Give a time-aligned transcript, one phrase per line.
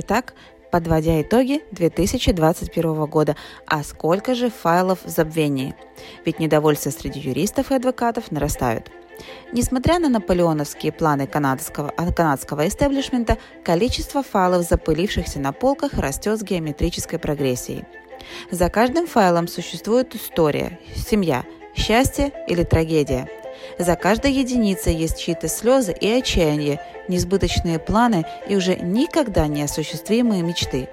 [0.00, 0.34] Итак,
[0.70, 3.34] подводя итоги 2021 года,
[3.66, 5.74] а сколько же файлов в забвении?
[6.24, 8.92] Ведь недовольство среди юристов и адвокатов нарастают.
[9.52, 17.18] Несмотря на наполеоновские планы канадского, канадского истеблишмента, количество файлов, запылившихся на полках, растет с геометрической
[17.18, 17.84] прогрессией.
[18.52, 21.44] За каждым файлом существует история, семья,
[21.74, 23.28] счастье или трагедия.
[23.78, 30.42] За каждой единицей есть чьи-то слезы и отчаяние, несбыточные планы и уже никогда не осуществимые
[30.42, 30.88] мечты.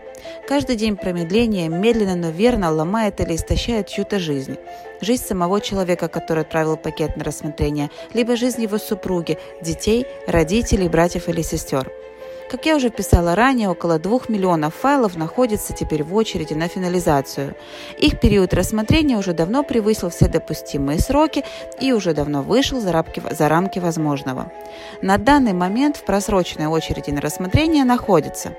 [0.48, 4.58] Каждый день промедления медленно, но верно ломает или истощает чью-то жизнь.
[5.02, 11.30] Жизнь самого человека, который отправил пакет на рассмотрение, либо жизнь его супруги, детей, родителей, братьев
[11.30, 11.92] или сестер.
[12.50, 17.56] Как я уже писала ранее, около двух миллионов файлов находится теперь в очереди на финализацию.
[17.98, 21.44] Их период рассмотрения уже давно превысил все допустимые сроки
[21.82, 24.52] и уже давно вышел за рамки, за рамки возможного.
[25.02, 28.56] На данный момент в просроченной очереди на рассмотрение находится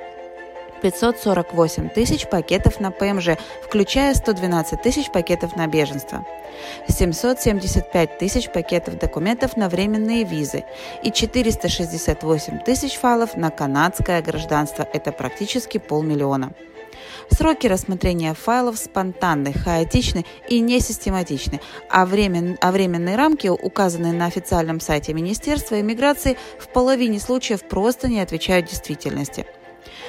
[0.82, 6.26] 548 тысяч пакетов на ПМЖ, включая 112 тысяч пакетов на беженство,
[6.88, 10.64] 775 тысяч пакетов документов на временные визы
[11.02, 14.86] и 468 тысяч файлов на канадское гражданство.
[14.92, 16.52] Это практически полмиллиона.
[17.30, 24.80] Сроки рассмотрения файлов спонтанны, хаотичны и несистематичны, а, времен, а временные рамки, указанные на официальном
[24.80, 29.46] сайте Министерства иммиграции, в половине случаев просто не отвечают действительности.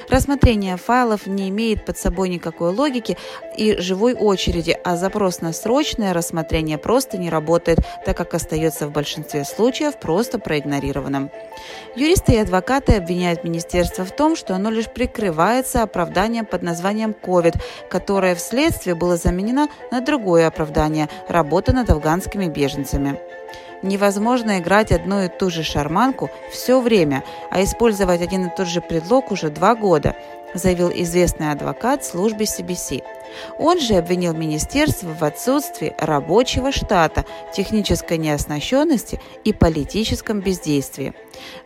[0.08, 3.16] Рассмотрение файлов не имеет под собой никакой логики
[3.56, 8.92] и живой очереди, а запрос на срочное рассмотрение просто не работает, так как остается в
[8.92, 11.30] большинстве случаев просто проигнорированным.
[11.96, 17.60] Юристы и адвокаты обвиняют министерство в том, что оно лишь прикрывается оправданием под названием COVID,
[17.90, 23.18] которое вследствие было заменено на другое оправдание– работа над афганскими беженцами.
[23.82, 28.80] Невозможно играть одну и ту же шарманку все время, а использовать один и тот же
[28.80, 30.16] предлог уже два года,
[30.54, 33.02] заявил известный адвокат службе CBC.
[33.58, 37.24] Он же обвинил министерство в отсутствии рабочего штата,
[37.54, 41.14] технической неоснащенности и политическом бездействии.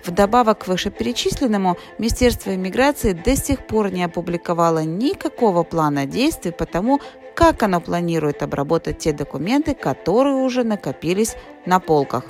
[0.04, 7.00] Вдобавок к вышеперечисленному, Министерство иммиграции до сих пор не опубликовало никакого плана действий по тому,
[7.34, 12.24] как оно планирует обработать те документы, которые уже накопились на полках.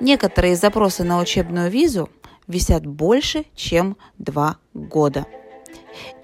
[0.00, 2.08] Некоторые запросы на учебную визу
[2.46, 5.26] висят больше, чем два года.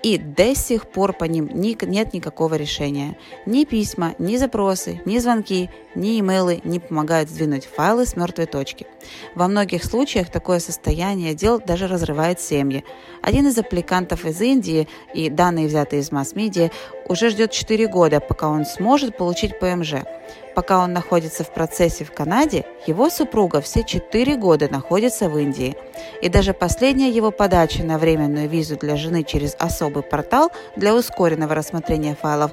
[0.03, 3.19] И до сих пор по ним нет никакого решения.
[3.45, 8.87] Ни письма, ни запросы, ни звонки, ни имейлы не помогают сдвинуть файлы с мертвой точки.
[9.35, 12.85] Во многих случаях такое состояние дел даже разрывает семьи.
[13.23, 16.71] Один из аппликантов из Индии, и данные взятые из масс-медиа,
[17.09, 19.95] уже ждет 4 года, пока он сможет получить ПМЖ.
[20.55, 25.77] Пока он находится в процессе в Канаде, его супруга все 4 года находится в Индии.
[26.23, 31.55] И даже последняя его подача на временную визу для жены через особый портал для ускоренного
[31.55, 32.53] рассмотрения файлов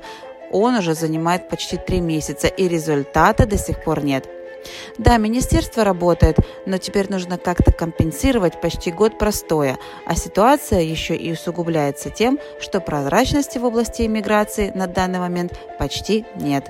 [0.52, 4.30] он уже занимает почти 3 месяца, и результата до сих пор нет.
[4.98, 11.34] Да, министерство работает, но теперь нужно как-то компенсировать почти год простоя, а ситуация еще и
[11.34, 16.68] усугубляется тем, что прозрачности в области иммиграции на данный момент почти нет.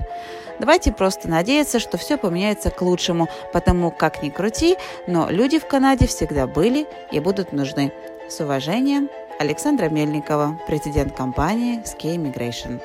[0.58, 4.76] Давайте просто надеяться, что все поменяется к лучшему, потому как ни крути,
[5.06, 7.92] но люди в Канаде всегда были и будут нужны.
[8.28, 12.80] С уважением, Александра Мельникова, президент компании Ski Immigration.